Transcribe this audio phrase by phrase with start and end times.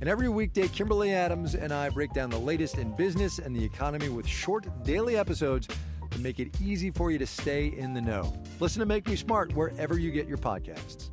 [0.00, 3.64] And every weekday, Kimberly Adams and I break down the latest in business and the
[3.64, 5.68] economy with short daily episodes
[6.10, 8.32] to make it easy for you to stay in the know.
[8.60, 11.10] Listen to Make Me Smart wherever you get your podcasts.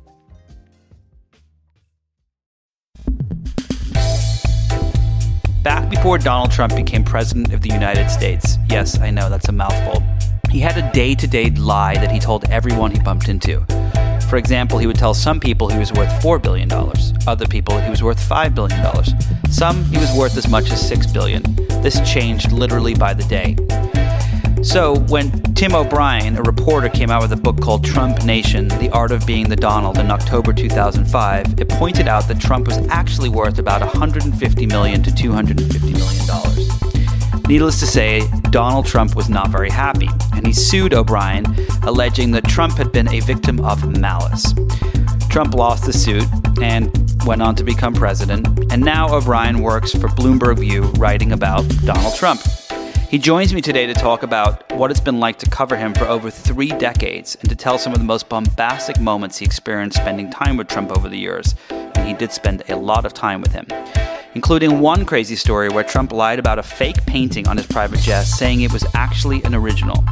[5.62, 9.52] Back before Donald Trump became president of the United States, yes, I know that's a
[9.52, 10.02] mouthful,
[10.50, 13.64] he had a day to day lie that he told everyone he bumped into.
[14.32, 16.72] For example, he would tell some people he was worth $4 billion,
[17.26, 19.52] other people he was worth $5 billion.
[19.52, 21.42] Some he was worth as much as 6 billion.
[21.82, 23.56] This changed literally by the day.
[24.62, 28.88] So, when Tim O'Brien, a reporter, came out with a book called Trump Nation The
[28.94, 33.28] Art of Being the Donald in October 2005, it pointed out that Trump was actually
[33.28, 36.71] worth about 150 million to $250 million.
[37.52, 41.44] Needless to say, Donald Trump was not very happy, and he sued O'Brien,
[41.82, 44.54] alleging that Trump had been a victim of malice.
[45.28, 46.24] Trump lost the suit
[46.62, 46.90] and
[47.26, 52.14] went on to become president, and now O'Brien works for Bloomberg View writing about Donald
[52.14, 52.40] Trump.
[53.10, 56.06] He joins me today to talk about what it's been like to cover him for
[56.06, 60.30] over three decades and to tell some of the most bombastic moments he experienced spending
[60.30, 61.54] time with Trump over the years.
[61.68, 63.66] And he did spend a lot of time with him
[64.34, 68.24] including one crazy story where Trump lied about a fake painting on his private jet,
[68.24, 70.04] saying it was actually an original.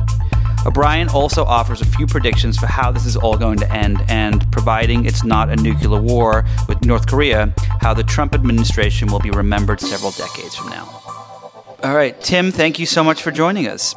[0.67, 4.51] O'Brien also offers a few predictions for how this is all going to end, and
[4.53, 9.31] providing it's not a nuclear war with North Korea, how the Trump administration will be
[9.31, 10.85] remembered several decades from now.
[11.83, 13.95] All right, Tim, thank you so much for joining us.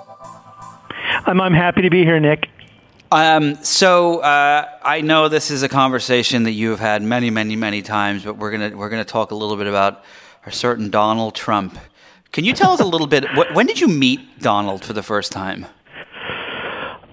[1.25, 2.47] I'm, I'm happy to be here, Nick.
[3.13, 7.55] Um, so uh, I know this is a conversation that you have had many, many,
[7.55, 10.03] many times, but we're gonna we're gonna talk a little bit about
[10.47, 11.77] a certain Donald Trump.
[12.31, 13.25] Can you tell us a little bit?
[13.35, 15.67] What, when did you meet Donald for the first time?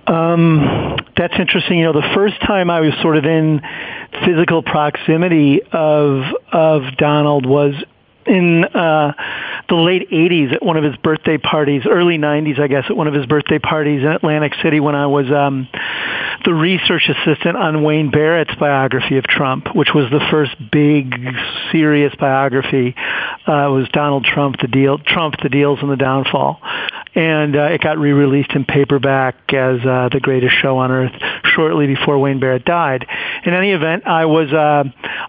[0.06, 1.80] Um, that's interesting.
[1.80, 3.60] You know, the first time I was sort of in
[4.24, 7.74] physical proximity of of Donald was
[8.30, 9.12] in uh,
[9.68, 13.08] the late 80s at one of his birthday parties, early 90s, I guess, at one
[13.08, 15.68] of his birthday parties in Atlantic City when I was um,
[16.44, 21.12] the research assistant on Wayne Barrett's biography of Trump, which was the first big,
[21.72, 22.94] serious biography.
[23.48, 26.60] Uh, it was Donald Trump, the deal, Trump, the deals and the downfall
[27.14, 31.12] and uh, it got re-released in paperback as uh, the greatest show on earth
[31.54, 33.06] shortly before Wayne Barrett died.
[33.44, 34.84] In any event, I was uh,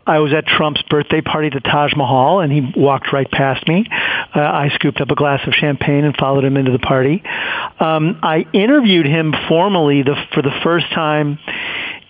[0.05, 3.65] I was at Trump's birthday party at the Taj Mahal, and he walked right past
[3.69, 3.85] me.
[3.89, 7.23] Uh, I scooped up a glass of champagne and followed him into the party.
[7.79, 11.39] Um, I interviewed him formally the, for the first time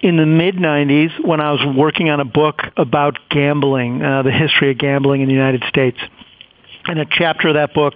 [0.01, 4.31] in the mid 90s when I was working on a book about gambling, uh, the
[4.31, 5.99] history of gambling in the United States
[6.85, 7.93] and a chapter of that book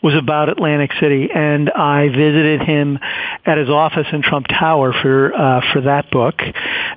[0.00, 3.00] was about Atlantic City, and I visited him
[3.44, 6.36] at his office in Trump Tower for uh, for that book,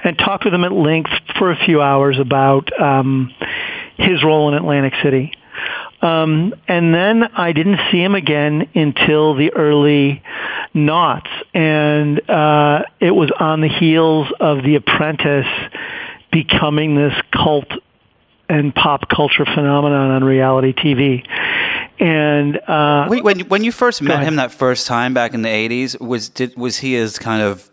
[0.03, 1.09] and talked with him at length
[1.39, 3.33] for a few hours about um,
[3.97, 5.33] his role in Atlantic City.
[6.01, 10.21] Um, and then I didn't see him again until the early
[10.73, 15.47] noughts, and uh, it was on the heels of The Apprentice
[16.31, 17.71] becoming this cult
[18.49, 21.25] and pop culture phenomenon on reality TV.
[21.97, 25.49] And uh, Wait, when when you first met him that first time back in the
[25.49, 27.69] '80s, was did was he as kind of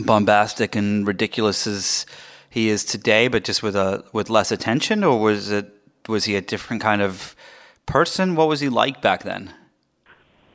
[0.00, 2.06] bombastic and ridiculous as
[2.52, 5.72] he is today, but just with a with less attention, or was it
[6.06, 7.34] was he a different kind of
[7.86, 8.36] person?
[8.36, 9.54] What was he like back then?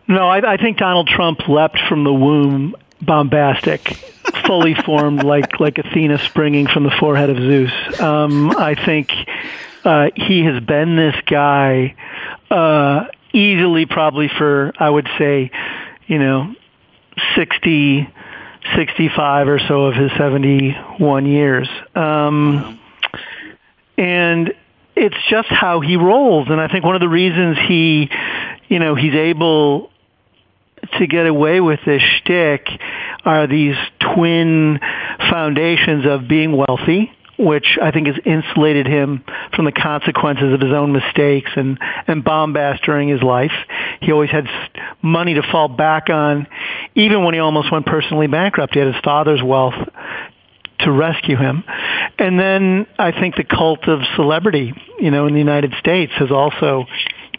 [0.07, 3.81] No, I, I think Donald Trump leapt from the womb bombastic,
[4.45, 7.99] fully formed like like Athena springing from the forehead of Zeus.
[7.99, 9.11] Um, I think
[9.83, 11.95] uh, he has been this guy
[12.51, 15.49] uh, easily, probably for I would say,
[16.05, 16.53] you know,
[17.35, 18.07] 60,
[18.75, 21.69] 65 or so of his 71 years.
[21.95, 22.79] Um,
[23.97, 24.53] and
[24.95, 26.47] it's just how he rolls.
[26.49, 28.09] And I think one of the reasons he,
[28.67, 29.91] you know, he's able
[30.97, 32.67] to get away with this shtick
[33.25, 34.79] are these twin
[35.29, 39.23] foundations of being wealthy, which I think has insulated him
[39.55, 43.51] from the consequences of his own mistakes and, and bombast during his life.
[44.01, 44.47] He always had
[45.01, 46.47] money to fall back on,
[46.95, 48.73] even when he almost went personally bankrupt.
[48.73, 49.75] He had his father's wealth
[50.79, 51.63] to rescue him.
[52.19, 56.31] And then I think the cult of celebrity, you know, in the United States has
[56.31, 56.85] also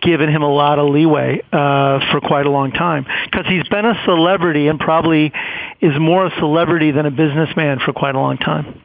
[0.01, 3.85] given him a lot of leeway uh, for quite a long time because he's been
[3.85, 5.33] a celebrity and probably
[5.81, 8.81] is more a celebrity than a businessman for quite a long time.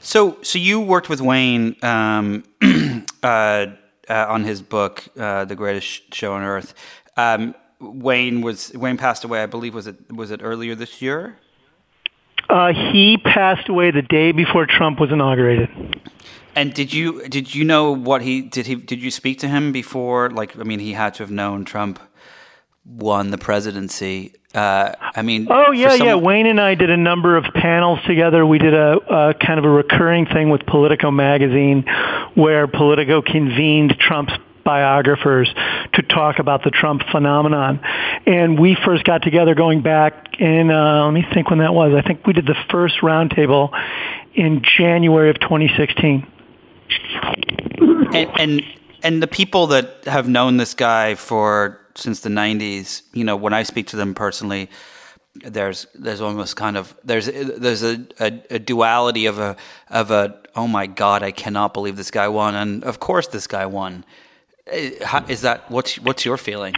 [0.00, 2.44] So, so you worked with Wayne um,
[3.22, 3.66] uh, uh,
[4.08, 6.74] on his book, uh, "The Greatest Show on Earth."
[7.16, 9.42] Um, Wayne was Wayne passed away.
[9.42, 11.38] I believe was it was it earlier this year?
[12.48, 15.68] Uh, he passed away the day before Trump was inaugurated.
[16.54, 19.72] And did you did you know what he did he did you speak to him
[19.72, 20.30] before?
[20.30, 22.00] Like, I mean, he had to have known Trump
[22.84, 24.34] won the presidency.
[24.56, 26.14] Uh, I mean, oh yeah, someone- yeah.
[26.14, 28.46] Wayne and I did a number of panels together.
[28.46, 28.96] We did a,
[29.30, 31.84] a kind of a recurring thing with Politico magazine,
[32.34, 34.32] where Politico convened Trump's
[34.64, 35.48] biographers
[35.92, 37.80] to talk about the Trump phenomenon.
[38.26, 41.92] And we first got together going back in, uh, let me think when that was.
[41.94, 43.70] I think we did the first roundtable
[44.34, 46.26] in January of 2016.
[48.12, 48.62] And, and
[49.02, 53.52] and the people that have known this guy for since the 90s, you know, when
[53.52, 54.70] I speak to them personally,
[55.44, 59.54] there's there's almost kind of there's there's a, a, a, duality of a
[59.90, 63.46] of a oh my god I cannot believe this guy won and of course this
[63.46, 64.06] guy won
[64.72, 66.74] uh, is that what's what's your feeling?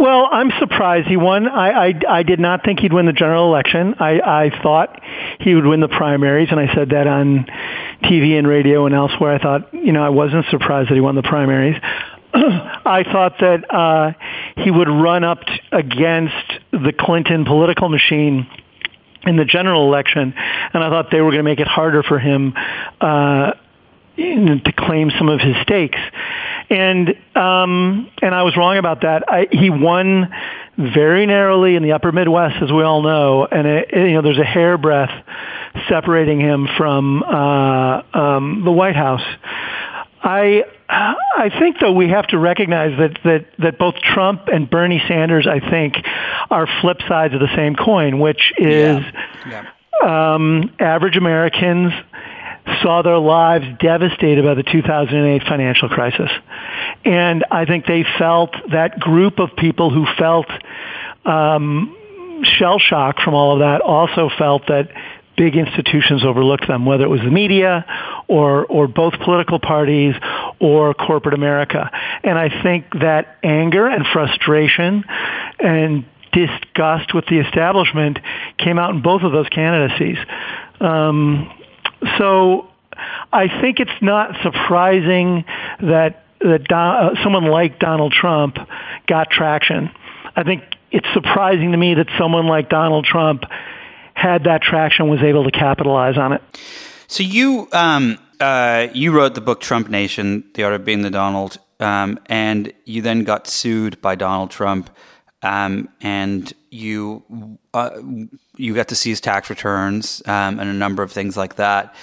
[0.00, 1.46] Well, I'm surprised he won.
[1.46, 3.94] I, I, I did not think he'd win the general election.
[4.00, 5.00] I, I thought
[5.40, 7.46] he would win the primaries, and I said that on
[8.02, 9.34] TV and radio and elsewhere.
[9.34, 11.80] I thought, you know, I wasn't surprised that he won the primaries.
[12.84, 14.12] I thought that uh,
[14.56, 16.34] he would run up t- against
[16.72, 18.48] the Clinton political machine
[19.24, 22.18] in the general election, and I thought they were going to make it harder for
[22.18, 22.54] him
[23.00, 23.52] uh,
[24.16, 25.98] to claim some of his stakes.
[26.70, 29.24] And um, and I was wrong about that.
[29.28, 30.32] I, he won
[30.76, 34.22] very narrowly in the Upper Midwest, as we all know, and it, it, you know
[34.22, 35.12] there's a hairbreadth
[35.88, 39.24] separating him from uh, um, the White House.
[40.24, 45.02] I I think though we have to recognize that that that both Trump and Bernie
[45.06, 45.96] Sanders, I think,
[46.50, 49.04] are flip sides of the same coin, which is
[49.46, 49.66] yeah.
[50.02, 50.34] Yeah.
[50.34, 51.92] Um, average Americans
[52.82, 56.30] saw their lives devastated by the 2008 financial crisis.
[57.04, 60.46] And I think they felt that group of people who felt
[61.26, 61.94] um,
[62.42, 64.88] shell shock from all of that also felt that
[65.36, 67.84] big institutions overlooked them, whether it was the media
[68.28, 70.14] or, or both political parties
[70.60, 71.90] or corporate America.
[72.22, 75.04] And I think that anger and frustration
[75.58, 78.18] and disgust with the establishment
[78.58, 80.18] came out in both of those candidacies.
[80.80, 81.50] Um,
[82.18, 82.68] so
[83.32, 85.44] I think it's not surprising
[85.80, 88.58] that that Don, uh, someone like Donald Trump
[89.06, 89.90] got traction.
[90.36, 93.44] I think it's surprising to me that someone like Donald Trump
[94.14, 96.42] had that traction, was able to capitalize on it.
[97.06, 101.10] So you um, uh, you wrote the book Trump Nation: The Art of Being the
[101.10, 104.90] Donald, um, and you then got sued by Donald Trump,
[105.42, 107.90] um, and you uh,
[108.56, 111.94] you got to see his tax returns um, and a number of things like that.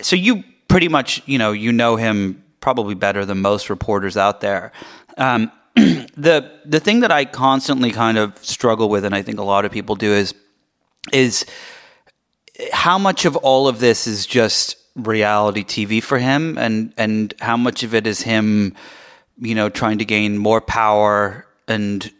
[0.00, 4.40] So you pretty much, you know, you know him probably better than most reporters out
[4.40, 4.72] there.
[5.16, 9.44] Um, the the thing that I constantly kind of struggle with, and I think a
[9.44, 10.34] lot of people do, is
[11.12, 11.44] is
[12.72, 17.56] how much of all of this is just reality TV for him, and and how
[17.56, 18.74] much of it is him,
[19.38, 22.10] you know, trying to gain more power and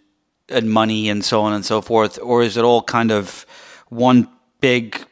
[0.49, 3.47] and money and so on and so forth, or is it all kind of
[3.89, 4.29] one
[4.61, 5.05] big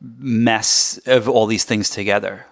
[0.00, 2.46] mess of all these things together?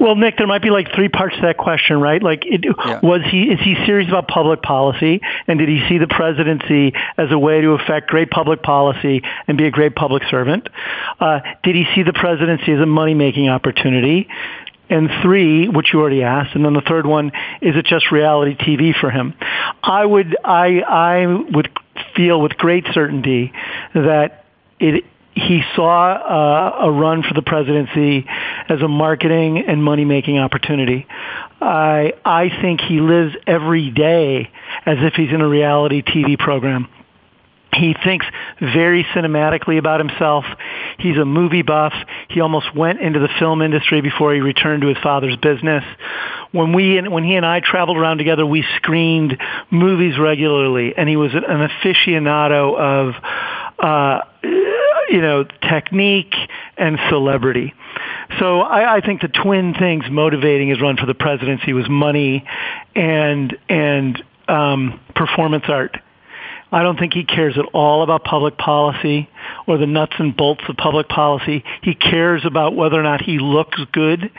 [0.00, 2.22] Well, Nick, there might be like three parts to that question, right?
[2.22, 3.00] Like, it, yeah.
[3.02, 7.30] was he is he serious about public policy, and did he see the presidency as
[7.30, 10.70] a way to affect great public policy and be a great public servant?
[11.20, 14.26] Uh, did he see the presidency as a money making opportunity?
[14.88, 17.30] And three, which you already asked, and then the third one,
[17.60, 19.34] is it just reality TV for him?
[19.82, 21.68] I would, I, I would
[22.16, 23.52] feel with great certainty
[23.94, 24.46] that
[24.80, 25.04] it
[25.40, 28.26] he saw uh, a run for the presidency
[28.68, 31.06] as a marketing and money making opportunity.
[31.60, 34.50] I I think he lives every day
[34.86, 36.88] as if he's in a reality TV program.
[37.72, 38.26] He thinks
[38.60, 40.44] very cinematically about himself.
[40.98, 41.92] He's a movie buff.
[42.28, 45.84] He almost went into the film industry before he returned to his father's business.
[46.52, 49.38] when we when he and I traveled around together, we screened
[49.70, 53.14] movies regularly, and he was an aficionado of,
[53.78, 54.20] uh,
[55.10, 56.34] you know, technique
[56.76, 57.74] and celebrity.
[58.38, 62.46] So I, I think the twin things motivating his run for the presidency was money
[62.94, 65.96] and and um, performance art.
[66.72, 69.28] I don't think he cares at all about public policy
[69.66, 71.64] or the nuts and bolts of public policy.
[71.82, 74.30] He cares about whether or not he looks good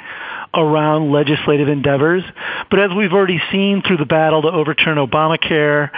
[0.54, 2.24] around legislative endeavors.
[2.70, 5.90] But as we've already seen through the battle to overturn Obamacare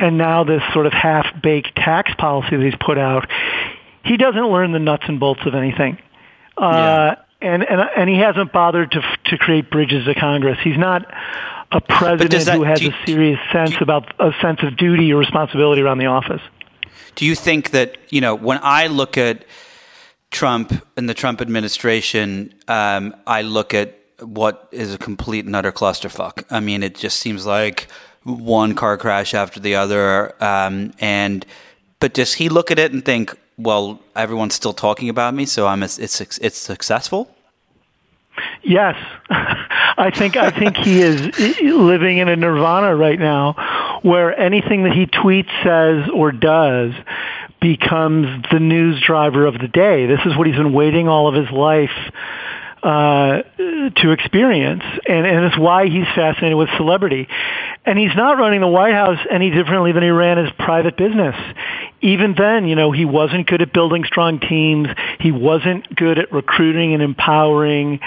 [0.00, 3.28] and now this sort of half-baked tax policy that he's put out,
[4.06, 5.98] he doesn't learn the nuts and bolts of anything.
[6.56, 7.52] Uh, yeah.
[7.52, 10.58] and, and, and he hasn't bothered to, to create bridges to Congress.
[10.62, 11.12] He's not
[11.72, 15.12] a president that, who has you, a serious sense you, about a sense of duty
[15.12, 16.40] or responsibility around the office.
[17.14, 19.44] Do you think that you know when I look at
[20.30, 25.72] Trump and the Trump administration, um, I look at what is a complete and utter
[25.72, 26.44] clusterfuck.
[26.50, 27.88] I mean, it just seems like
[28.24, 31.44] one car crash after the other, um, and
[32.00, 35.66] but does he look at it and think, well, everyone's still talking about me, so
[35.66, 37.30] I'm it's it's successful?
[38.62, 38.96] Yes,
[39.30, 41.20] I think I think he is
[41.62, 46.92] living in a nirvana right now, where anything that he tweets, says, or does
[47.60, 50.06] becomes the news driver of the day.
[50.06, 52.12] This is what he's been waiting all of his life
[52.82, 53.42] uh,
[53.96, 57.26] to experience, and, and it's why he's fascinated with celebrity.
[57.84, 61.34] And he's not running the White House any differently than he ran his private business.
[62.00, 64.88] Even then, you know, he wasn't good at building strong teams.
[65.20, 68.00] He wasn't good at recruiting and empowering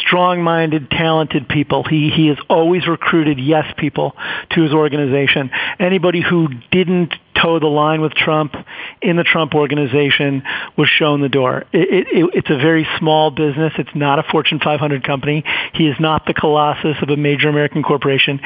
[0.00, 1.84] strong-minded, talented people.
[1.84, 4.16] He he has always recruited yes people
[4.50, 5.50] to his organization.
[5.78, 8.54] Anybody who didn't toe the line with Trump
[9.02, 10.42] in the Trump organization
[10.76, 11.64] was shown the door.
[11.72, 13.72] It, it, it's a very small business.
[13.78, 15.44] It's not a Fortune 500 company.
[15.74, 18.40] He is not the colossus of a major American corporation.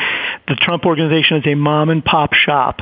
[0.48, 2.80] The Trump organization is a mom and pop shop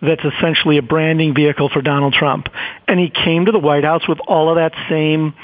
[0.00, 2.48] that's essentially a branding vehicle for Donald Trump.
[2.88, 5.34] And he came to the White House with all of that same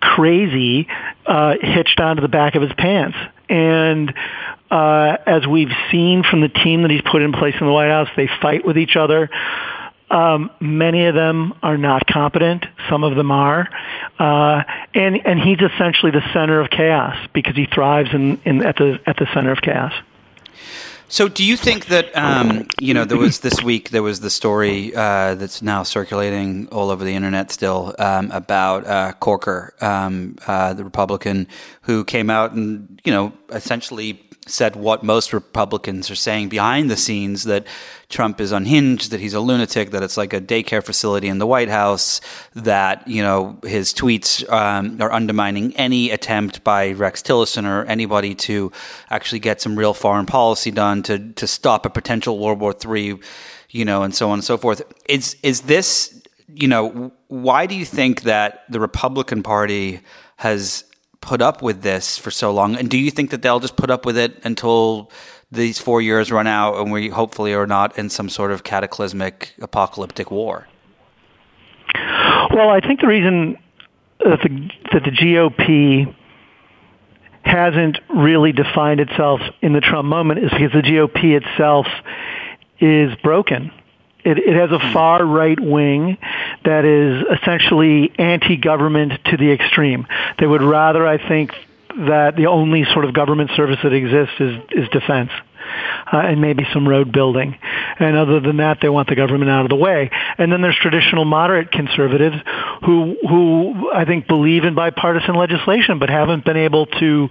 [0.00, 0.88] crazy
[1.26, 3.16] uh, hitched onto the back of his pants.
[3.48, 4.12] And
[4.70, 7.90] uh, as we've seen from the team that he's put in place in the White
[7.90, 9.30] House, they fight with each other.
[10.10, 12.64] Um, many of them are not competent.
[12.88, 13.68] Some of them are,
[14.18, 14.62] uh,
[14.94, 19.00] and and he's essentially the center of chaos because he thrives in, in at the
[19.04, 19.92] at the center of chaos.
[21.08, 24.30] So, do you think that um, you know there was this week there was the
[24.30, 30.36] story uh, that's now circulating all over the internet still um, about uh, Corker, um,
[30.46, 31.46] uh, the Republican
[31.82, 36.96] who came out and you know essentially said what most Republicans are saying behind the
[36.96, 37.66] scenes that
[38.08, 41.46] Trump is unhinged, that he's a lunatic, that it's like a daycare facility in the
[41.46, 42.20] White House,
[42.54, 48.34] that, you know, his tweets um, are undermining any attempt by Rex Tillerson or anybody
[48.34, 48.70] to
[49.10, 53.18] actually get some real foreign policy done to, to stop a potential World War III,
[53.70, 54.82] you know, and so on and so forth.
[55.08, 60.00] Is, is this, you know, why do you think that the Republican Party
[60.36, 60.84] has
[61.20, 62.76] put up with this for so long?
[62.76, 65.10] And do you think that they'll just put up with it until
[65.50, 69.54] these four years run out and we hopefully are not in some sort of cataclysmic
[69.60, 70.66] apocalyptic war?
[72.52, 73.58] Well, I think the reason
[74.20, 76.14] that the, that the GOP
[77.42, 81.86] hasn't really defined itself in the Trump moment is because the GOP itself
[82.80, 83.70] is broken.
[84.26, 84.92] It, it has a hmm.
[84.92, 86.18] far right wing
[86.64, 90.06] that is essentially anti-government to the extreme.
[90.40, 91.52] They would rather, I think,
[91.96, 95.30] that the only sort of government service that exists is, is defense.
[96.12, 97.58] Uh, and maybe some road building.
[97.98, 100.10] And other than that, they want the government out of the way.
[100.38, 102.36] And then there's traditional moderate conservatives
[102.84, 107.28] who, who I think believe in bipartisan legislation, but haven't been able to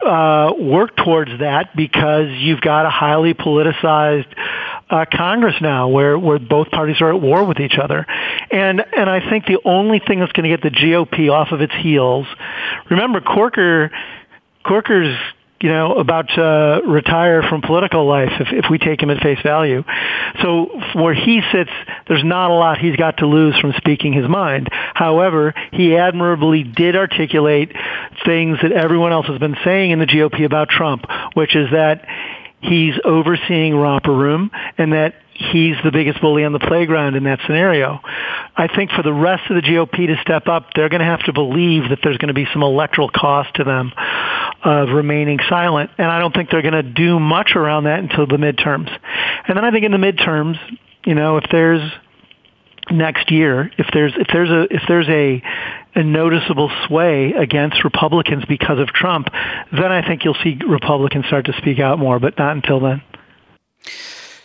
[0.00, 4.34] uh, work towards that because you've got a highly politicized
[4.90, 8.06] uh, Congress now, where where both parties are at war with each other,
[8.50, 11.60] and and I think the only thing that's going to get the GOP off of
[11.60, 12.26] its heels.
[12.90, 13.90] Remember, Corker,
[14.64, 15.16] Corker's
[15.60, 19.38] you know, about to retire from political life if, if we take him at face
[19.42, 19.84] value.
[20.42, 21.70] So where he sits,
[22.08, 24.68] there's not a lot he's got to lose from speaking his mind.
[24.94, 27.72] However, he admirably did articulate
[28.24, 31.04] things that everyone else has been saying in the GOP about Trump,
[31.34, 32.06] which is that
[32.60, 37.40] he's overseeing romper room and that he's the biggest bully on the playground in that
[37.46, 38.00] scenario.
[38.56, 41.24] I think for the rest of the GOP to step up, they're going to have
[41.24, 43.92] to believe that there's going to be some electoral cost to them
[44.62, 45.90] of remaining silent.
[45.96, 48.90] And I don't think they're going to do much around that until the midterms.
[49.48, 50.58] And then I think in the midterms,
[51.06, 51.90] you know, if there's
[52.90, 55.42] next year, if there's if there's a if there's a
[55.94, 59.28] a noticeable sway against Republicans because of Trump,
[59.72, 63.02] then I think you'll see Republicans start to speak out more, but not until then.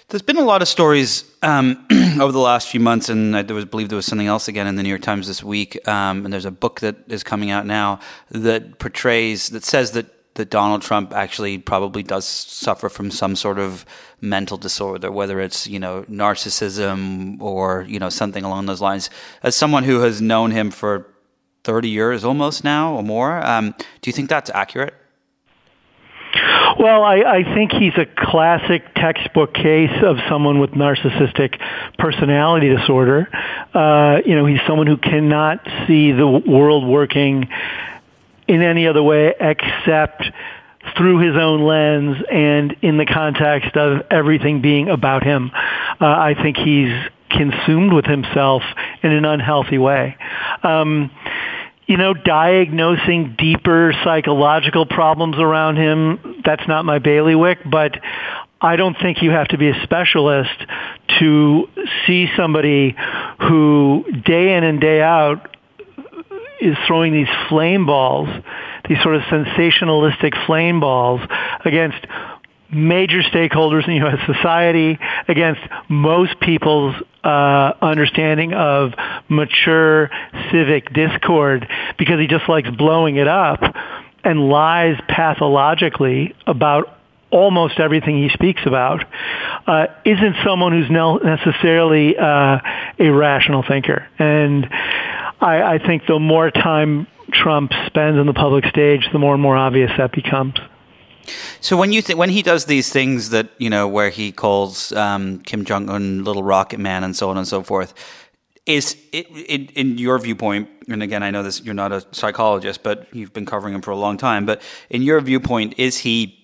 [0.09, 1.85] There's been a lot of stories um,
[2.21, 4.75] over the last few months, and I was, believe there was something else again in
[4.75, 5.85] the New York Times this week.
[5.87, 7.99] Um, and there's a book that is coming out now
[8.29, 13.57] that portrays, that says that, that Donald Trump actually probably does suffer from some sort
[13.57, 13.83] of
[14.21, 19.09] mental disorder, whether it's you know narcissism or you know something along those lines.
[19.43, 21.07] As someone who has known him for
[21.65, 24.93] 30 years almost now or more, um, do you think that's accurate?
[26.79, 31.59] Well, I, I think he's a classic textbook case of someone with narcissistic
[31.97, 33.29] personality disorder.
[33.73, 37.47] Uh, you know, he's someone who cannot see the world working
[38.47, 40.23] in any other way except
[40.97, 45.51] through his own lens and in the context of everything being about him.
[45.53, 46.93] Uh, I think he's
[47.29, 48.63] consumed with himself
[49.03, 50.15] in an unhealthy way.
[50.63, 51.11] Um,
[51.87, 57.91] you know, diagnosing deeper psychological problems around him, that's not my bailiwick, but
[58.59, 60.65] I don't think you have to be a specialist
[61.19, 61.67] to
[62.07, 62.95] see somebody
[63.39, 65.51] who day in and day out
[66.59, 68.29] is throwing these flame balls,
[68.89, 71.21] these sort of sensationalistic flame balls
[71.63, 72.03] against
[72.71, 74.19] major stakeholders in U.S.
[74.25, 78.93] society, against most people's uh, understanding of
[79.29, 80.09] mature
[80.51, 81.67] civic discord,
[81.97, 83.61] because he just likes blowing it up
[84.23, 86.97] and lies pathologically about
[87.31, 89.03] almost everything he speaks about,
[89.67, 92.59] uh, isn't someone who's necessarily uh,
[92.97, 94.07] a rational thinker.
[94.17, 94.67] And
[95.41, 99.41] I, I think the more time Trump spends on the public stage, the more and
[99.41, 100.55] more obvious that becomes.
[101.61, 104.91] So when you th- when he does these things that you know where he calls
[104.93, 107.93] um, Kim Jong Un little rocket man and so on and so forth,
[108.65, 110.69] is it, it, in your viewpoint?
[110.87, 113.91] And again, I know this you're not a psychologist, but you've been covering him for
[113.91, 114.45] a long time.
[114.45, 116.41] But in your viewpoint, is he?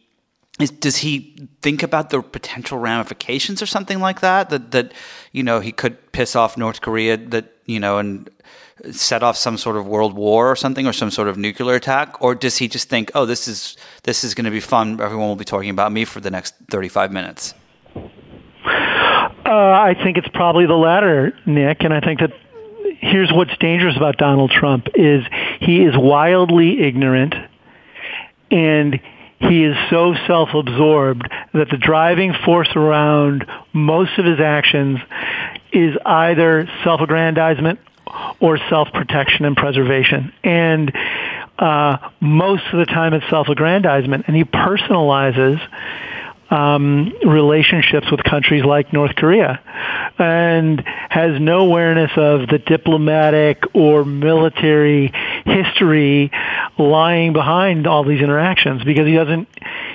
[0.60, 4.50] Is, does he think about the potential ramifications or something like that?
[4.50, 4.94] That that
[5.32, 7.18] you know he could piss off North Korea.
[7.18, 8.30] That you know and
[8.92, 12.22] set off some sort of world war or something or some sort of nuclear attack?
[12.22, 15.00] Or does he just think oh this is this is going to be fun.
[15.00, 17.54] Everyone will be talking about me for the next 35 minutes
[19.52, 22.32] uh, i think it's probably the latter nick and i think that
[23.00, 25.24] here's what's dangerous about donald trump is
[25.60, 27.36] he is wildly ignorant
[28.50, 29.00] and
[29.40, 35.00] he is so self-absorbed that the driving force around most of his actions
[35.74, 37.80] is either self-aggrandizement
[38.40, 40.34] or self-protection and preservation.
[40.44, 40.92] And
[41.58, 45.60] uh, most of the time it's self-aggrandizement, and he personalizes
[46.52, 49.62] um, relationships with countries like North Korea
[50.20, 55.12] and has no awareness of the diplomatic or military
[55.46, 56.30] history
[56.78, 59.48] lying behind all these interactions because he doesn't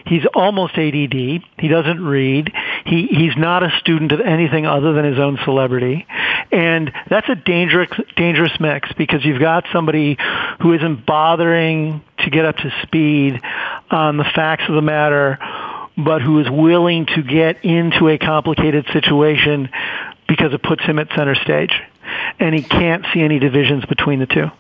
[0.07, 2.53] he's almost ADD he doesn't read
[2.87, 6.07] he he's not a student of anything other than his own celebrity
[6.51, 10.17] and that's a dangerous dangerous mix because you've got somebody
[10.61, 13.41] who isn't bothering to get up to speed
[13.91, 15.39] on the facts of the matter
[15.97, 19.71] but who is willing to get into a complicated situation
[20.29, 21.73] because it puts him at center stage.
[22.39, 24.51] And he can't see any divisions between the two.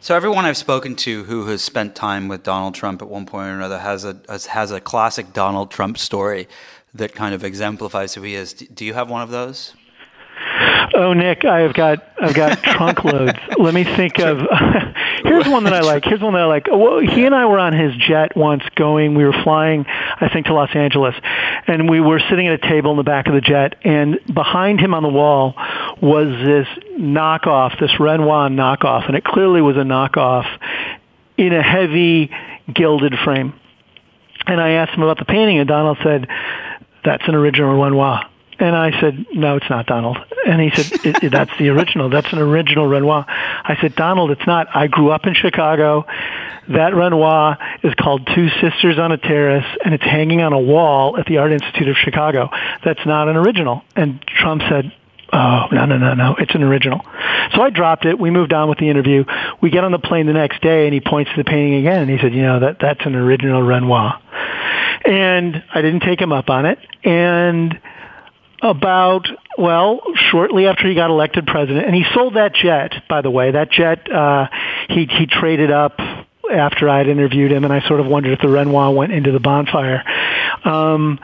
[0.00, 3.46] So everyone I've spoken to who has spent time with Donald Trump at one point
[3.48, 6.48] or another has a has a classic Donald Trump story
[6.94, 8.52] that kind of exemplifies who he is.
[8.52, 9.74] Do you have one of those?
[10.94, 13.38] Oh, Nick, I've got I've got trunk loads.
[13.58, 14.38] Let me think of.
[15.22, 16.04] here's one that I like.
[16.04, 16.66] Here's one that I like.
[16.66, 19.14] Well, he and I were on his jet once, going.
[19.14, 21.14] We were flying, I think, to Los Angeles,
[21.66, 24.80] and we were sitting at a table in the back of the jet, and behind
[24.80, 25.54] him on the wall
[26.00, 26.66] was this
[26.98, 30.46] knockoff, this Renoir knockoff, and it clearly was a knockoff
[31.36, 32.30] in a heavy
[32.72, 33.54] gilded frame.
[34.46, 36.26] And I asked him about the painting, and Donald said,
[37.04, 38.26] "That's an original Renoir."
[38.62, 40.18] And I said, no, it's not Donald.
[40.46, 42.10] And he said, that's the original.
[42.10, 43.24] That's an original Renoir.
[43.26, 44.68] I said, Donald, it's not.
[44.72, 46.06] I grew up in Chicago.
[46.68, 51.18] That Renoir is called Two Sisters on a Terrace, and it's hanging on a wall
[51.18, 52.50] at the Art Institute of Chicago.
[52.84, 53.82] That's not an original.
[53.96, 54.92] And Trump said,
[55.32, 56.36] Oh, no, no, no, no.
[56.38, 57.00] It's an original.
[57.56, 58.16] So I dropped it.
[58.16, 59.24] We moved on with the interview.
[59.60, 62.02] We get on the plane the next day and he points to the painting again
[62.02, 64.20] and he said, you know, that, that's an original Renoir.
[65.06, 66.78] And I didn't take him up on it.
[67.02, 67.80] And
[68.62, 69.26] about
[69.58, 73.50] well shortly after he got elected president and he sold that jet by the way.
[73.50, 74.46] That jet uh
[74.88, 75.98] he he traded up
[76.50, 79.40] after I'd interviewed him and I sort of wondered if the Renoir went into the
[79.40, 80.04] bonfire.
[80.64, 81.18] Um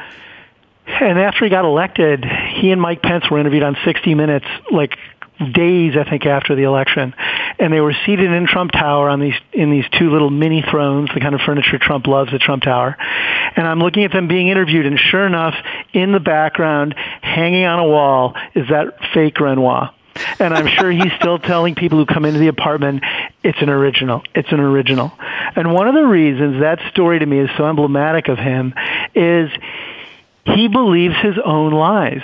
[0.87, 2.25] and after he got elected
[2.57, 4.99] he and Mike Pence were interviewed on 60 minutes like
[5.39, 7.15] days, I think, after the election,
[7.59, 11.11] and they were seated in Trump Tower on these in these two little mini thrones,
[11.15, 12.97] the kind of furniture Trump loves at Trump Tower.
[13.57, 15.55] And I'm looking at them being interviewed, and sure enough,
[15.93, 19.95] in the background, hanging on a wall, is that fake Renoir.
[20.41, 23.05] And I'm sure he's still telling people who come into the apartment,
[23.43, 24.23] it's an original.
[24.35, 25.13] It's an original.
[25.55, 28.75] And one of the reasons that story to me is so emblematic of him
[29.15, 29.51] is
[30.45, 32.23] he believes his own lies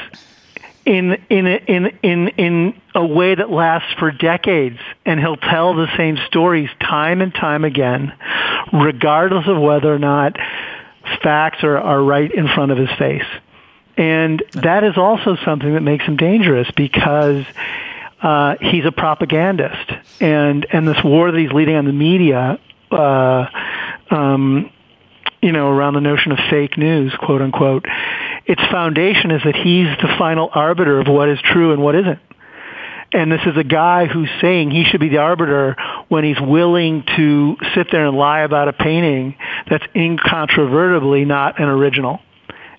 [0.86, 5.88] in in in in in a way that lasts for decades and he'll tell the
[5.96, 8.12] same stories time and time again
[8.72, 10.36] regardless of whether or not
[11.22, 13.26] facts are, are right in front of his face.
[13.96, 17.44] And that is also something that makes him dangerous because
[18.20, 19.92] uh, he's a propagandist.
[20.20, 22.58] And and this war that he's leading on the media
[22.90, 23.46] uh,
[24.10, 24.70] um,
[25.40, 27.86] you know around the notion of fake news quote unquote
[28.46, 32.18] its foundation is that he's the final arbiter of what is true and what isn't.
[33.12, 35.76] And this is a guy who's saying he should be the arbiter
[36.08, 39.36] when he's willing to sit there and lie about a painting
[39.70, 42.20] that's incontrovertibly not an original.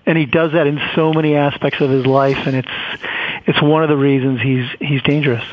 [0.04, 2.68] And he does that in so many aspects of his life, and it's
[3.46, 5.44] it's one of the reasons he's he's dangerous.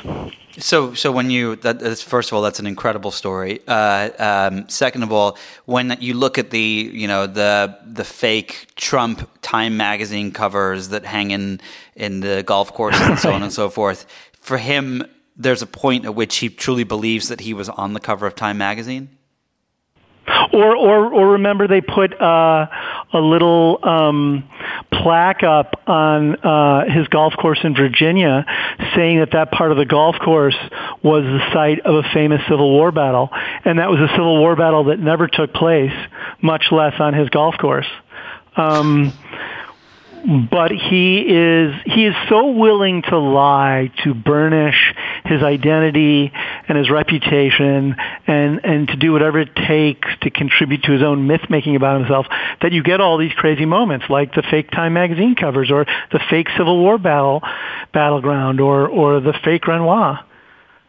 [0.57, 3.59] So, so when you that is first of all, that's an incredible story.
[3.67, 8.67] Uh, um, second of all, when you look at the you know the the fake
[8.75, 11.61] Trump Time magazine covers that hang in
[11.95, 15.03] in the golf courses and so on and so forth, for him,
[15.35, 18.35] there's a point at which he truly believes that he was on the cover of
[18.35, 19.09] Time magazine.
[20.53, 22.67] Or, or, or remember they put uh,
[23.11, 24.49] a little um,
[24.91, 28.45] plaque up on uh, his golf course in Virginia,
[28.95, 30.55] saying that that part of the golf course
[31.03, 33.29] was the site of a famous Civil War battle,
[33.65, 35.93] and that was a Civil War battle that never took place,
[36.41, 37.87] much less on his golf course.
[38.55, 39.11] Um,
[40.49, 44.93] but he is he is so willing to lie to burnish
[45.25, 46.31] his identity
[46.67, 51.27] and his reputation and and to do whatever it takes to contribute to his own
[51.27, 52.25] myth making about himself
[52.61, 56.19] that you get all these crazy moments like the fake Time magazine covers or the
[56.29, 57.41] fake Civil War battle
[57.93, 60.25] battleground or or the fake Renoir.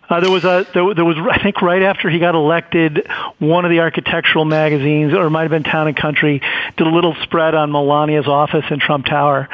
[0.08, 3.06] Uh, there was a there, there was I think right after he got elected,
[3.38, 6.40] one of the architectural magazines, or it might have been Town and Country,
[6.76, 9.48] did a little spread on Melania's office in Trump Tower,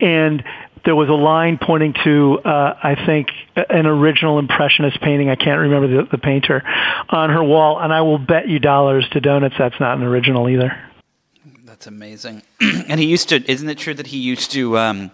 [0.00, 0.44] and
[0.84, 5.28] there was a line pointing to uh, I think an original impressionist painting.
[5.28, 6.62] I can't remember the, the painter
[7.08, 10.48] on her wall, and I will bet you dollars to donuts that's not an original
[10.48, 10.85] either.
[11.76, 12.40] That's amazing.
[12.88, 15.10] and he used to, isn't it true that he used to, um,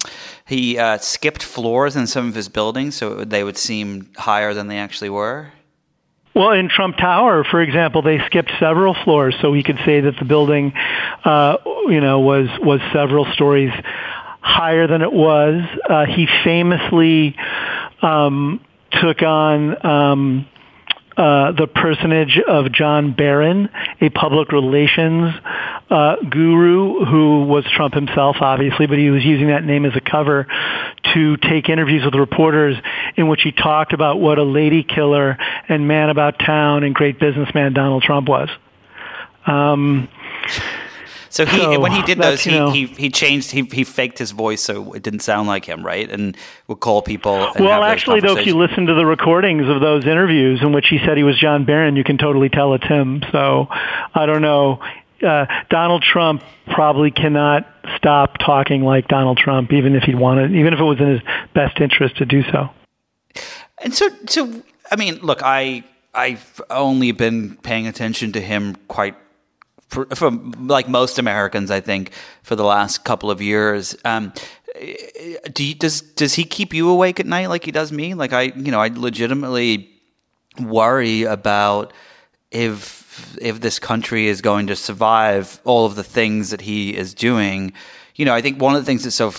[0.46, 4.68] he uh, skipped floors in some of his buildings so they would seem higher than
[4.68, 5.50] they actually were?
[6.36, 10.14] Well, in Trump Tower, for example, they skipped several floors, so we could say that
[10.20, 10.72] the building,
[11.24, 11.56] uh,
[11.88, 13.72] you know, was was several stories
[14.40, 15.64] higher than it was.
[15.90, 17.34] Uh, he famously
[18.02, 20.48] um, took on um,
[21.16, 23.68] uh, the personage of John Barron,
[24.00, 25.34] a public relations
[25.90, 30.00] uh, guru who was Trump himself, obviously, but he was using that name as a
[30.00, 30.46] cover
[31.14, 32.76] to take interviews with reporters
[33.16, 35.36] in which he talked about what a lady killer
[35.68, 38.48] and man about town and great businessman Donald Trump was.
[39.46, 40.08] Um,
[41.32, 44.18] so he so when he did those, he, know, he he changed he he faked
[44.18, 46.08] his voice so it didn't sound like him, right?
[46.10, 46.36] And
[46.68, 47.50] would call people.
[47.58, 50.98] well, actually, though, if you listen to the recordings of those interviews in which he
[50.98, 53.22] said he was John Barron, you can totally tell it's him.
[53.32, 54.82] So I don't know.
[55.26, 57.66] Uh, Donald Trump probably cannot
[57.96, 61.20] stop talking like Donald Trump, even if he wanted, even if it was in his
[61.54, 62.68] best interest to do so.
[63.82, 69.16] And so, so I mean, look, I I've only been paying attention to him quite
[69.92, 73.94] for, for, like most Americans, I think, for the last couple of years.
[74.04, 74.32] Um,
[75.52, 78.14] do you, does does he keep you awake at night like he does me?
[78.14, 79.90] Like I, you know, I legitimately
[80.58, 81.92] worry about
[82.50, 87.12] if if this country is going to survive all of the things that he is
[87.12, 87.74] doing.
[88.14, 89.30] You know, I think one of the things that's so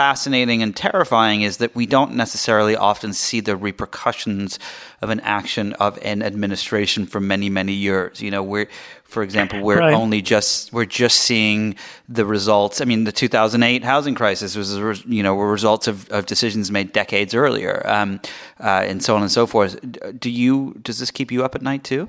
[0.00, 4.58] fascinating and terrifying is that we don't necessarily often see the repercussions
[5.02, 8.66] of an action of an administration for many many years you know we're
[9.04, 9.92] for example we're right.
[9.92, 11.74] only just we're just seeing
[12.08, 16.24] the results i mean the 2008 housing crisis was you know were results of, of
[16.24, 18.18] decisions made decades earlier um,
[18.58, 19.78] uh, and so on and so forth
[20.18, 22.08] do you does this keep you up at night too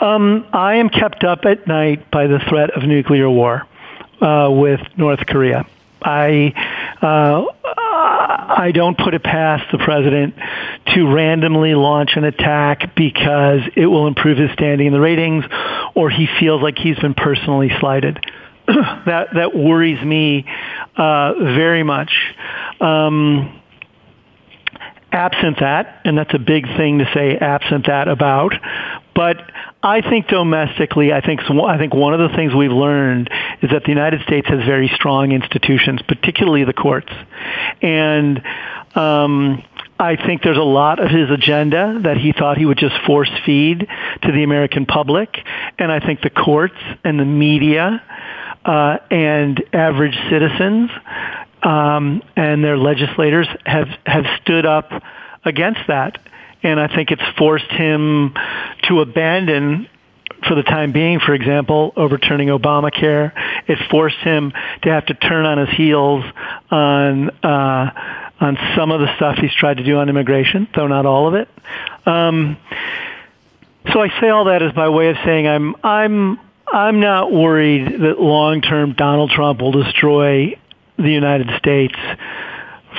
[0.00, 3.68] um, I am kept up at night by the threat of nuclear war
[4.22, 5.64] uh, with North Korea.
[6.04, 6.52] I
[7.00, 10.34] uh, I don't put it past the president
[10.94, 15.44] to randomly launch an attack because it will improve his standing in the ratings,
[15.94, 18.18] or he feels like he's been personally slighted.
[18.66, 20.44] that that worries me
[20.96, 22.12] uh, very much.
[22.80, 23.60] Um,
[25.12, 28.54] absent that, and that's a big thing to say absent that about.
[29.14, 29.36] But
[29.82, 33.28] I think domestically, I think I think one of the things we've learned
[33.62, 37.12] is that the United States has very strong institutions, particularly the courts,
[37.80, 38.40] and
[38.94, 39.64] um,
[39.98, 43.30] I think there's a lot of his agenda that he thought he would just force
[43.44, 43.88] feed
[44.22, 45.36] to the American public,
[45.78, 48.02] and I think the courts and the media
[48.64, 50.90] uh, and average citizens
[51.62, 54.90] um, and their legislators have have stood up
[55.44, 56.20] against that,
[56.62, 58.34] and I think it's forced him
[58.88, 59.88] to abandon.
[60.48, 63.30] For the time being, for example, overturning Obamacare,
[63.68, 66.24] it forced him to have to turn on his heels
[66.68, 67.90] on uh,
[68.40, 71.34] on some of the stuff he's tried to do on immigration, though not all of
[71.34, 71.48] it.
[72.06, 72.56] Um,
[73.92, 78.00] so I say all that as by way of saying I'm I'm I'm not worried
[78.00, 80.58] that long term Donald Trump will destroy
[80.96, 81.96] the United States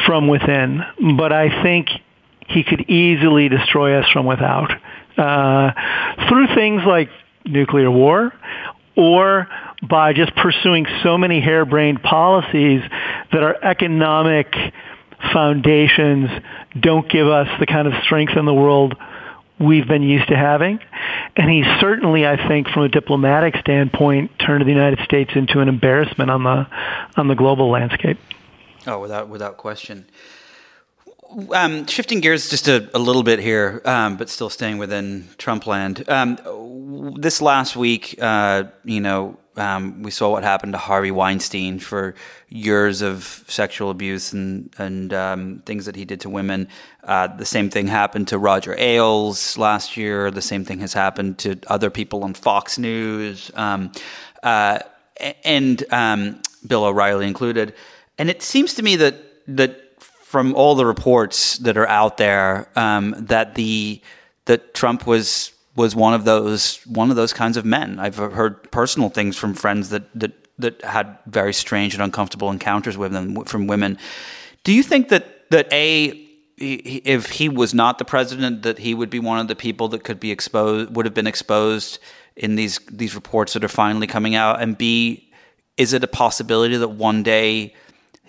[0.06, 0.82] from within,
[1.18, 1.90] but I think
[2.48, 4.72] he could easily destroy us from without
[5.18, 5.72] uh,
[6.28, 7.10] through things like
[7.46, 8.34] nuclear war
[8.96, 9.48] or
[9.88, 12.82] by just pursuing so many harebrained policies
[13.32, 14.54] that our economic
[15.32, 16.30] foundations
[16.80, 18.96] don't give us the kind of strength in the world
[19.60, 20.80] we've been used to having.
[21.36, 25.70] And he certainly, I think, from a diplomatic standpoint, turned the United States into an
[25.70, 26.68] embarrassment on the
[27.16, 28.20] on the global landscape.
[28.86, 30.06] Oh, without without question.
[31.52, 35.66] Um, shifting gears just a, a little bit here, um, but still staying within Trump
[35.66, 36.08] land.
[36.08, 41.80] Um, this last week, uh, you know, um, we saw what happened to Harvey Weinstein
[41.80, 42.14] for
[42.50, 46.68] years of sexual abuse and and um, things that he did to women.
[47.04, 50.30] Uh, the same thing happened to Roger Ailes last year.
[50.30, 53.92] The same thing has happened to other people on Fox News, um,
[54.44, 54.80] uh,
[55.44, 55.84] and
[56.68, 57.74] Bill O'Reilly included.
[58.20, 59.16] And it seems to me that
[59.48, 59.83] that
[60.34, 64.02] from all the reports that are out there, um, that the
[64.46, 68.00] that Trump was was one of those one of those kinds of men.
[68.00, 72.98] I've heard personal things from friends that that that had very strange and uncomfortable encounters
[72.98, 74.00] with them from women.
[74.64, 76.20] Do you think that that a
[76.58, 80.04] if he was not the president, that he would be one of the people that
[80.04, 82.00] could be exposed, would have been exposed
[82.36, 84.60] in these these reports that are finally coming out?
[84.60, 85.32] And B,
[85.78, 87.76] is it a possibility that one day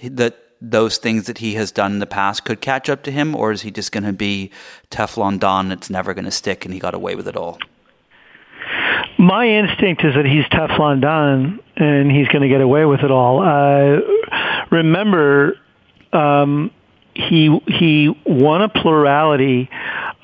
[0.02, 3.34] that those things that he has done in the past could catch up to him,
[3.34, 4.50] or is he just going to be
[4.90, 5.70] Teflon Don?
[5.72, 7.58] It's never going to stick, and he got away with it all.
[9.18, 13.10] My instinct is that he's Teflon Don, and he's going to get away with it
[13.10, 13.42] all.
[13.42, 14.00] Uh,
[14.70, 15.58] remember,
[16.12, 16.70] um,
[17.14, 19.70] he he won a plurality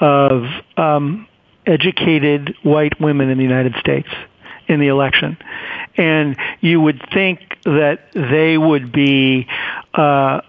[0.00, 0.44] of
[0.76, 1.28] um,
[1.66, 4.08] educated white women in the United States
[4.66, 5.36] in the election.
[5.96, 9.46] And you would think that they would be
[9.94, 10.40] uh,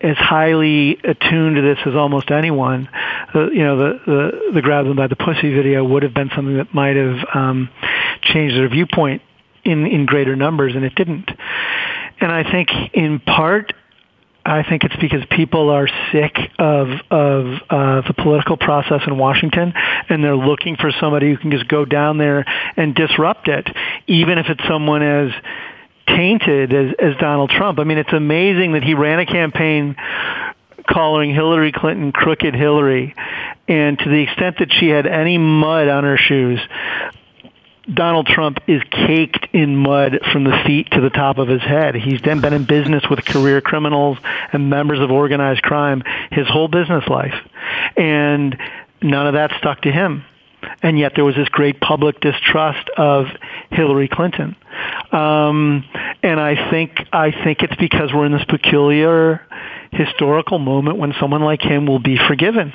[0.00, 2.88] as highly attuned to this as almost anyone.
[3.34, 6.30] Uh, you know, the, the the grab them by the pussy video would have been
[6.34, 7.68] something that might have um,
[8.22, 9.22] changed their viewpoint
[9.64, 11.30] in in greater numbers, and it didn't.
[12.20, 13.72] And I think in part
[14.44, 19.74] I think it's because people are sick of of uh, the political process in Washington,
[20.08, 22.44] and they're looking for somebody who can just go down there
[22.76, 23.68] and disrupt it,
[24.06, 25.30] even if it's someone as
[26.16, 27.78] tainted as, as Donald Trump.
[27.78, 29.96] I mean, it's amazing that he ran a campaign
[30.88, 33.14] calling Hillary Clinton crooked Hillary,
[33.68, 36.60] and to the extent that she had any mud on her shoes,
[37.92, 41.94] Donald Trump is caked in mud from the feet to the top of his head.
[41.94, 44.18] He's then been in business with career criminals
[44.52, 47.34] and members of organized crime his whole business life.
[47.96, 48.56] And
[49.02, 50.24] none of that stuck to him.
[50.82, 53.26] And yet there was this great public distrust of
[53.70, 54.56] Hillary Clinton.
[55.12, 55.84] Um,
[56.22, 59.46] and I think, I think it's because we're in this peculiar
[59.92, 62.72] historical moment when someone like him will be forgiven.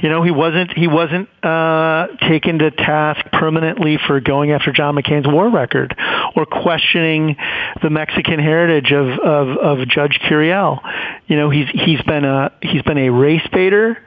[0.00, 4.96] You know, he wasn't he wasn't uh, taken to task permanently for going after John
[4.96, 5.94] McCain's war record
[6.34, 7.36] or questioning
[7.82, 10.80] the Mexican heritage of of, of Judge Curiel.
[11.26, 13.98] You know, he's he's been a he's been a race baiter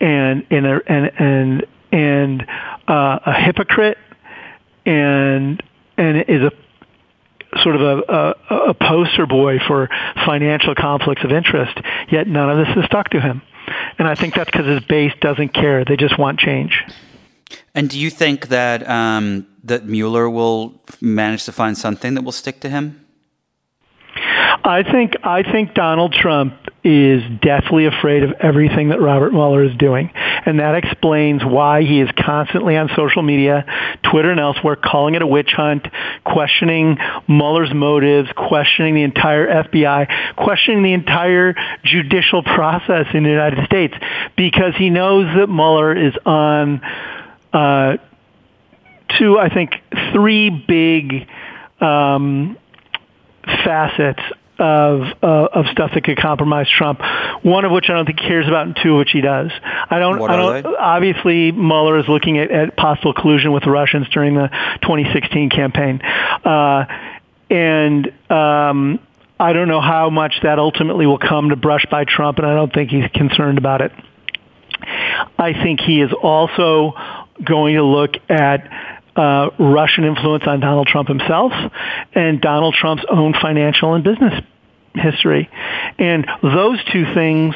[0.00, 2.46] and and a, and and and
[2.88, 3.98] uh, a hypocrite
[4.84, 5.62] and
[5.96, 6.50] and is a
[7.62, 8.12] sort of a,
[8.50, 9.88] a, a poster boy for
[10.24, 11.78] financial conflicts of interest,
[12.10, 13.42] yet none of this has stuck to him.
[13.98, 15.84] And I think that's because his base doesn't care.
[15.84, 16.82] They just want change.
[17.74, 22.32] And do you think that um, that Mueller will manage to find something that will
[22.32, 23.04] stick to him?
[24.64, 29.76] I think I think Donald Trump is deathly afraid of everything that Robert Mueller is
[29.76, 30.10] doing.
[30.44, 33.64] And that explains why he is constantly on social media,
[34.02, 35.86] Twitter and elsewhere, calling it a witch hunt,
[36.24, 43.64] questioning Mueller's motives, questioning the entire FBI, questioning the entire judicial process in the United
[43.66, 43.94] States,
[44.36, 46.80] because he knows that Mueller is on
[47.52, 47.96] uh,
[49.18, 49.74] two, I think,
[50.12, 51.28] three big
[51.80, 52.56] um,
[53.44, 54.22] facets
[54.62, 57.00] of uh, of stuff that could compromise Trump.
[57.42, 59.50] One of which I don't think he cares about, and two of which he does.
[59.90, 60.20] I don't.
[60.20, 60.62] What I don't.
[60.62, 60.68] They?
[60.68, 64.48] Obviously, Mueller is looking at, at, possible collusion with the Russians during the
[64.82, 66.84] 2016 campaign, uh,
[67.50, 68.12] and.
[68.30, 69.00] Um,
[69.40, 72.54] I don't know how much that ultimately will come to brush by Trump, and I
[72.54, 73.90] don't think he's concerned about it.
[75.36, 76.92] I think he is also
[77.44, 78.70] going to look at
[79.16, 81.52] uh, Russian influence on Donald Trump himself
[82.14, 84.44] and Donald Trump's own financial and business
[84.94, 85.50] history.
[85.98, 87.54] And those two things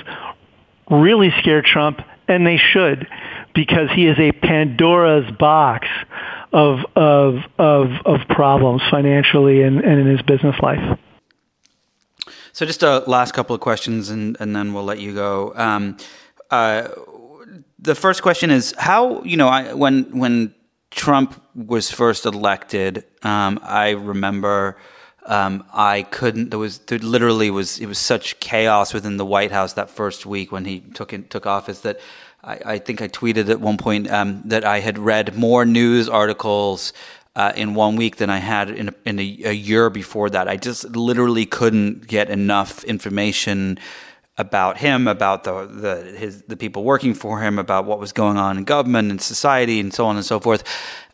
[0.91, 3.07] really scare Trump, and they should,
[3.55, 5.89] because he is a Pandora's box
[6.53, 10.99] of of of, of problems financially and, and in his business life.
[12.53, 15.53] So, just a last couple of questions, and, and then we'll let you go.
[15.57, 15.99] Um,
[16.51, 16.89] uh,
[17.79, 20.55] the first question is how you know I, when when
[20.91, 24.79] Trump was first elected, um, I remember
[25.27, 26.51] um, I couldn't.
[26.51, 30.27] There was there literally was it was such chaos within the White House that first
[30.27, 32.01] week when he took in, took office that
[32.43, 36.09] I, I, think I tweeted at one point um, that I had read more news
[36.09, 36.93] articles.
[37.35, 40.49] Uh, in one week than I had in, a, in a, a year before that.
[40.49, 43.79] I just literally couldn't get enough information
[44.39, 48.39] about him, about the the his the people working for him, about what was going
[48.39, 50.65] on in government and society, and so on and so forth.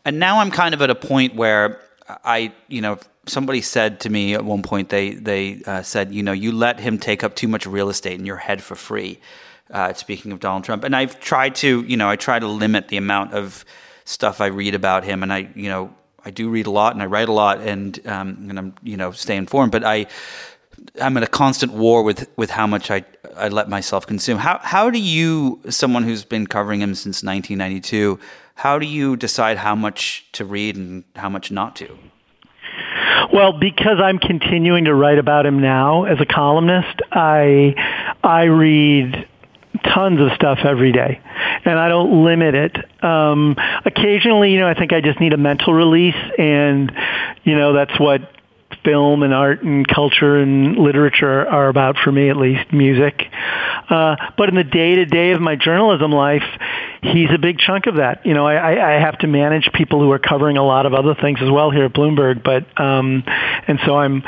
[0.05, 4.09] And now I'm kind of at a point where I, you know, somebody said to
[4.09, 7.35] me at one point they they uh, said, you know, you let him take up
[7.35, 9.19] too much real estate in your head for free.
[9.71, 12.89] Uh, speaking of Donald Trump, and I've tried to, you know, I try to limit
[12.89, 13.65] the amount of
[14.05, 17.01] stuff I read about him, and I, you know, I do read a lot and
[17.01, 20.07] I write a lot, and um, and I'm, you know, stay informed, but I
[21.01, 23.05] I'm in a constant war with with how much I
[23.35, 24.37] I let myself consume.
[24.37, 28.19] How how do you, someone who's been covering him since 1992,
[28.55, 31.97] how do you decide how much to read and how much not to?
[33.31, 37.75] Well, because I'm continuing to write about him now as a columnist, I
[38.23, 39.27] I read
[39.83, 41.19] tons of stuff every day
[41.65, 43.03] and I don't limit it.
[43.03, 43.55] Um,
[43.85, 46.91] occasionally, you know, I think I just need a mental release and,
[47.43, 48.21] you know, that's what
[48.83, 53.23] film and art and culture and literature are about for me at least music.
[53.89, 56.43] Uh, but in the day to day of my journalism life
[57.01, 58.25] he's a big chunk of that.
[58.25, 61.15] You know I, I have to manage people who are covering a lot of other
[61.15, 63.23] things as well here at bloomberg but um
[63.67, 64.23] and so i'm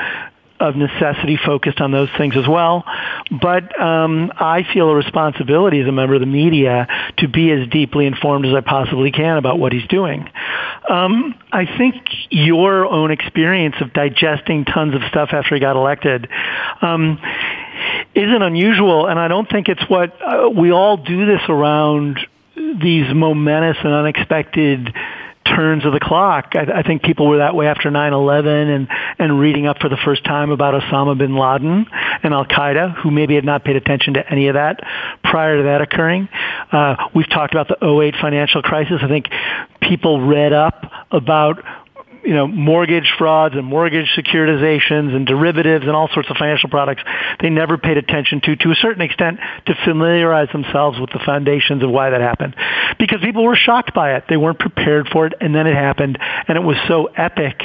[0.60, 2.86] of necessity focused on those things as well.
[3.30, 6.88] But um, I feel a responsibility as a member of the media
[7.18, 10.30] to be as deeply informed as I possibly can about what he's doing.
[10.89, 11.96] Um, I think
[12.30, 16.30] your own experience of digesting tons of stuff after he got elected
[16.82, 17.20] um,
[18.13, 22.20] isn't unusual, and I don't think it's what uh, we all do this around
[22.56, 24.94] these momentous and unexpected
[25.45, 26.53] turns of the clock.
[26.55, 28.88] I, I think people were that way after 9/11 and
[29.19, 31.86] and reading up for the first time about Osama bin Laden
[32.23, 34.81] and Al Qaeda, who maybe had not paid attention to any of that
[35.23, 36.27] prior to that occurring.
[36.71, 38.99] Uh, we've talked about the 08 financial crisis.
[39.01, 39.27] I think
[39.81, 41.63] people read up about
[42.26, 47.04] you know, mortgage frauds and mortgage securitizations and derivatives and all sorts of financial products
[47.40, 51.84] they never paid attention to, to a certain extent, to familiarize themselves with the foundations
[51.84, 52.56] of why that happened.
[52.98, 54.26] Because people were shocked by it.
[54.28, 57.62] They weren't prepared for it, and then it happened, and it was so epic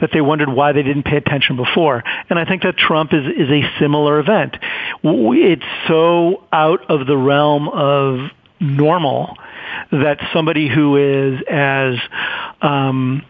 [0.00, 2.04] that they wondered why they didn't pay attention before.
[2.28, 4.56] And I think that Trump is, is a similar event.
[5.02, 9.36] It's so out of the realm of normal
[9.90, 11.94] that somebody who is as
[12.60, 13.22] um,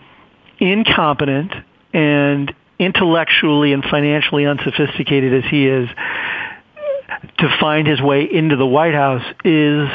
[0.59, 1.53] incompetent
[1.93, 5.89] and intellectually and financially unsophisticated as he is
[7.39, 9.89] to find his way into the White House is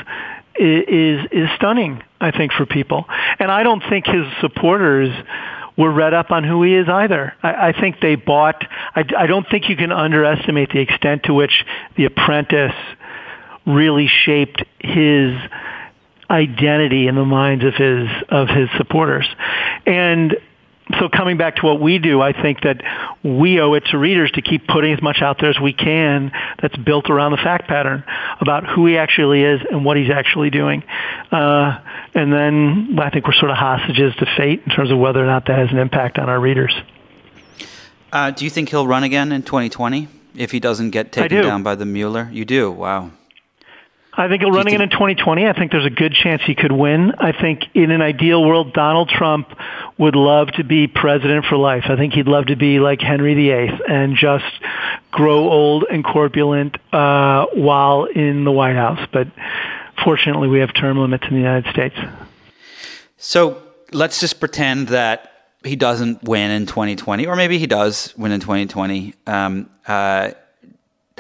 [0.56, 3.06] is is stunning I think for people
[3.40, 5.14] and I don't think his supporters
[5.78, 7.34] were read up on who he is either.
[7.42, 8.66] I, I think they bought.
[8.96, 12.76] I, I don't think you can underestimate the extent to which The Apprentice
[13.66, 15.40] really shaped his
[16.30, 19.28] identity in the minds of his of his supporters.
[19.86, 20.36] And
[21.00, 22.82] so coming back to what we do, I think that
[23.24, 26.32] we owe it to readers to keep putting as much out there as we can
[26.62, 28.04] that's built around the fact pattern
[28.40, 30.84] about who he actually is and what he's actually doing.
[31.32, 31.80] Uh,
[32.14, 35.28] and then I think we're sort of hostages to fate in terms of whether or
[35.28, 36.74] not that has an impact on our readers.
[38.12, 40.08] Uh, do you think he'll run again in 2020?
[40.36, 41.44] if he doesn't get taken do.
[41.44, 42.30] down by the Mueller?
[42.32, 42.72] You do.
[42.72, 43.12] Wow.
[44.14, 45.48] I think he'll running think- in in 2020.
[45.48, 47.14] I think there's a good chance he could win.
[47.18, 49.48] I think in an ideal world, Donald Trump
[49.98, 51.86] would love to be president for life.
[51.88, 54.46] I think he'd love to be like Henry VIII and just
[55.12, 59.00] grow old and corpulent uh, while in the White House.
[59.14, 59.28] But
[60.04, 61.96] fortunately, we have term limits in the United States.
[63.18, 63.62] So
[63.94, 65.32] let's just pretend that
[65.64, 69.14] he doesn't win in 2020, or maybe he does win in 2020.
[69.28, 70.32] Um, uh,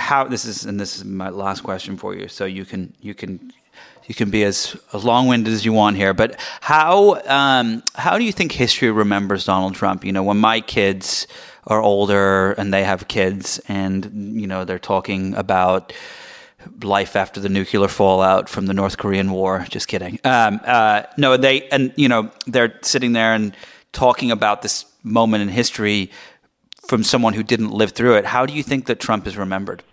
[0.01, 3.13] how this is, and this is my last question for you, so you can you
[3.13, 3.53] can
[4.05, 6.13] you can be as, as long-winded as you want here.
[6.13, 10.03] But how um, how do you think history remembers Donald Trump?
[10.03, 11.27] You know, when my kids
[11.67, 15.93] are older and they have kids, and you know they're talking about
[16.83, 19.65] life after the nuclear fallout from the North Korean War.
[19.69, 20.19] Just kidding.
[20.23, 23.55] Um, uh, no, they and you know they're sitting there and
[23.93, 26.11] talking about this moment in history
[26.87, 28.25] from someone who didn't live through it.
[28.25, 29.83] How do you think that Trump is remembered?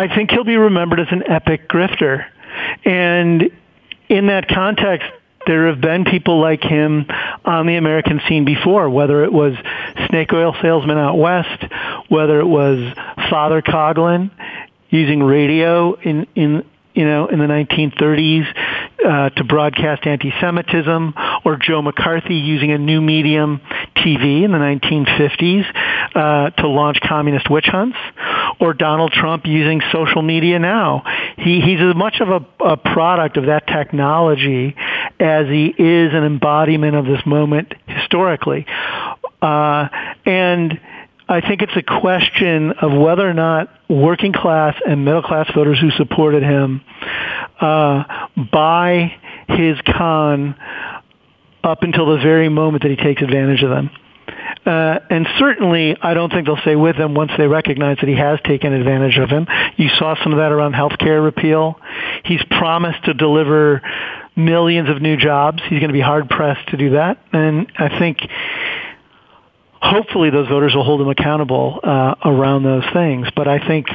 [0.00, 2.24] I think he'll be remembered as an epic grifter.
[2.86, 3.50] And
[4.08, 5.06] in that context,
[5.46, 7.04] there have been people like him
[7.44, 9.54] on the American scene before, whether it was
[10.08, 11.64] snake oil salesman out west,
[12.08, 12.78] whether it was
[13.28, 14.30] Father Coughlin
[14.88, 18.46] using radio in, in you know, in the 1930s
[19.06, 21.14] uh, to broadcast anti-Semitism,
[21.44, 23.60] or Joe McCarthy using a new medium,
[23.96, 25.64] TV, in the 1950s
[26.14, 27.96] uh, to launch communist witch hunts,
[28.60, 31.04] or Donald Trump using social media now.
[31.38, 34.74] He, he's as much of a, a product of that technology
[35.18, 38.66] as he is an embodiment of this moment historically.
[39.40, 39.88] Uh,
[40.24, 40.80] and
[41.30, 45.78] I think it's a question of whether or not working class and middle class voters
[45.80, 46.80] who supported him
[47.60, 48.02] uh,
[48.52, 49.14] buy
[49.48, 50.56] his con
[51.62, 53.90] up until the very moment that he takes advantage of them.
[54.64, 58.16] Uh, and certainly, I don't think they'll stay with him once they recognize that he
[58.16, 59.46] has taken advantage of him.
[59.76, 61.80] You saw some of that around health care repeal.
[62.24, 63.80] He's promised to deliver
[64.36, 65.62] millions of new jobs.
[65.62, 67.18] He's going to be hard pressed to do that.
[67.32, 68.18] And I think
[69.80, 73.28] hopefully those voters will hold him accountable uh, around those things.
[73.34, 73.88] But I think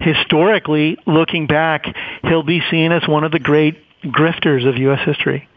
[0.00, 1.86] historically, looking back,
[2.22, 5.00] he'll be seen as one of the great grifters of U.S.
[5.04, 5.48] history.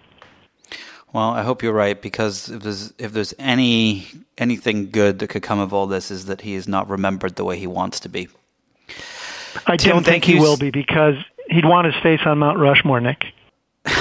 [1.17, 4.05] Well, I hope you're right because if there's if there's any
[4.37, 7.43] anything good that could come of all this is that he is not remembered the
[7.43, 8.27] way he wants to be.
[9.65, 11.15] I Tim, don't think he will be because
[11.49, 13.23] he'd want his face on Mount Rushmore, Nick.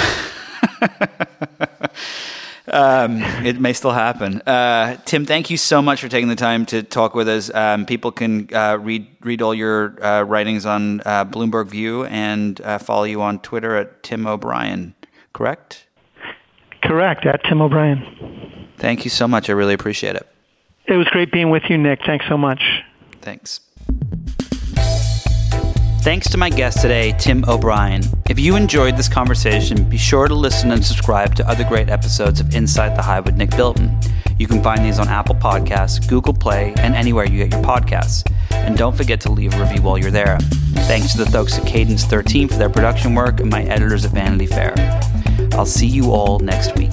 [2.69, 4.43] Um, it may still happen.
[4.43, 7.49] Uh, Tim, thank you so much for taking the time to talk with us.
[7.55, 12.61] Um, people can uh, read read all your uh, writings on uh, Bloomberg View and
[12.61, 14.97] uh, follow you on Twitter at Tim O'Brien.
[15.33, 15.86] Correct?
[16.87, 18.69] Correct, at Tim O'Brien.
[18.79, 19.49] Thank you so much.
[19.51, 20.27] I really appreciate it.
[20.87, 22.01] It was great being with you, Nick.
[22.07, 22.63] Thanks so much.
[23.23, 23.61] Thanks.
[26.07, 28.01] Thanks to my guest today, Tim O'Brien.
[28.31, 32.39] If you enjoyed this conversation, be sure to listen and subscribe to other great episodes
[32.39, 33.99] of Inside the Hive with Nick Bilton.
[34.39, 38.23] You can find these on Apple Podcasts, Google Play, and anywhere you get your podcasts.
[38.53, 40.39] And don't forget to leave a review while you're there.
[40.87, 44.13] Thanks to the folks at Cadence 13 for their production work and my editors at
[44.13, 44.75] Vanity Fair.
[45.55, 46.93] I'll see you all next week.